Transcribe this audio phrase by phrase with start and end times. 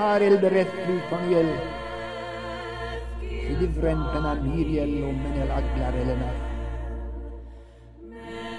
[0.00, 1.48] Arel il berretto il faniel
[3.20, 6.36] si divrentana miriel omenel aglarelenar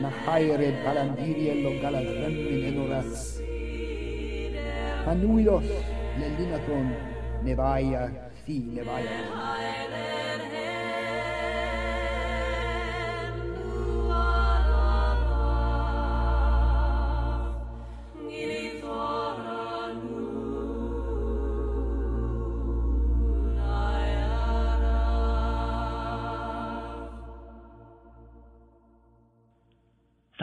[0.00, 3.12] na haire palandiriel lo galazemmin enoras
[5.12, 5.68] anuilos
[6.18, 6.86] lellinaton
[7.44, 8.02] nevaia
[8.44, 9.20] si nevaia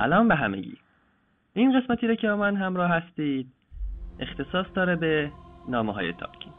[0.04, 0.78] سلام به همگی.
[1.54, 3.48] این قسمتی رو که با من همراه هستید
[4.20, 5.32] اختصاص داره به
[5.70, 6.52] نامه های تالکین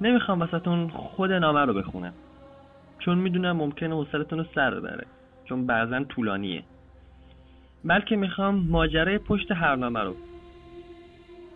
[0.00, 2.12] نمی‌خوام واسهتون خود نامه رو بخونم
[2.98, 5.06] چون می‌دونم ممکنه حوصلتون رو سر ببره
[5.44, 6.62] چون بعضا طولانیه.
[7.84, 10.16] بلکه می‌خوام ماجرای پشت هر نامه رو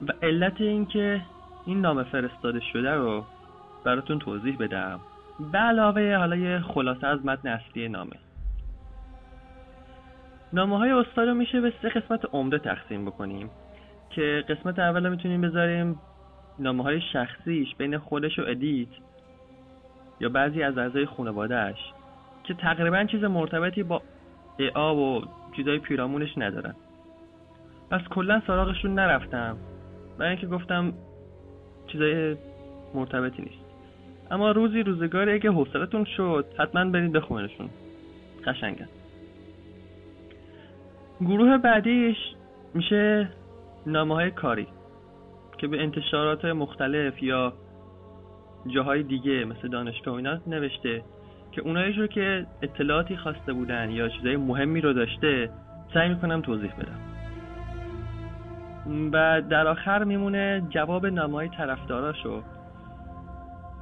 [0.08, 1.22] و علت اینکه
[1.66, 3.24] این نامه فرستاده شده رو
[3.84, 5.00] براتون توضیح بدم.
[5.52, 8.25] به علاوه حالا یه خلاصه از متن اصلی نامه.
[10.52, 13.50] نامه های استاد رو میشه به سه قسمت عمده تقسیم بکنیم
[14.10, 16.00] که قسمت اول رو می‌تونیم بذاریم
[16.58, 18.88] نامه های شخصیش بین خودش و ادیت
[20.20, 21.92] یا بعضی از اعضای خانوادهش
[22.44, 24.02] که تقریبا چیز مرتبطی با
[24.58, 25.24] اعا و
[25.56, 26.74] چیزای پیرامونش ندارن.
[27.90, 29.56] پس کلا سراغشون نرفتم.
[30.18, 30.92] برای اینکه گفتم
[31.86, 32.36] چیزای
[32.94, 33.66] مرتبطی نیست.
[34.30, 37.68] اما روزی روزگاری اگه حوصلتون شد حتما برید بخونشون
[38.46, 38.88] قشنگن
[41.20, 42.16] گروه بعدیش
[42.74, 43.28] میشه
[43.86, 44.68] نامه های کاری
[45.58, 47.52] که به انتشارات مختلف یا
[48.66, 51.02] جاهای دیگه مثل دانشگاه و اینا نوشته
[51.52, 55.50] که اونایش رو که اطلاعاتی خواسته بودن یا چیزای مهمی رو داشته
[55.94, 57.00] سعی می‌کنم توضیح بدم.
[59.12, 62.42] و در آخر میمونه جواب نامه طرفداراشو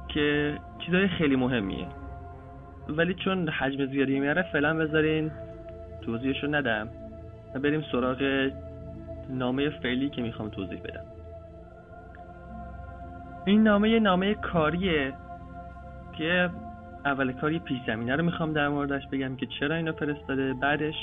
[0.07, 1.87] که چیزای خیلی مهمیه.
[2.89, 5.31] ولی چون حجم زیادی میاره فعلا بذارین
[6.05, 6.87] توضیحشو ندم.
[7.55, 8.49] و بریم سراغ
[9.29, 11.05] نامه فعلی که می‌خوام توضیح بدم.
[13.45, 15.13] این نامه یه نامه کاریه
[16.17, 16.49] که
[17.05, 20.53] اول کاری پیش زمینه رو می‌خوام در موردش بگم که چرا اینو فرستاده.
[20.53, 20.95] بعدش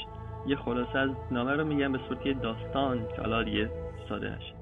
[0.46, 3.70] یه خلاصه از نامه رو میگم به صورت داستان که حالا دیگه
[4.08, 4.61] ساده نشه